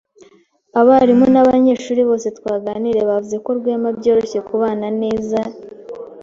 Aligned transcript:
Abarimu 0.79 1.25
nabanyeshuri 1.33 2.01
bose 2.09 2.27
twaganiriye 2.37 3.03
bavuze 3.09 3.35
ko 3.43 3.49
Rwema 3.57 3.89
byoroshye 3.97 4.39
kubana 4.47 4.87
neza. 5.01 5.39